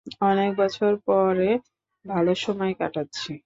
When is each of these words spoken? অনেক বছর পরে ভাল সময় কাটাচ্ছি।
অনেক 0.23 0.51
বছর 0.57 0.91
পরে 1.07 1.49
ভাল 2.05 2.27
সময় 2.37 2.73
কাটাচ্ছি। 2.79 3.31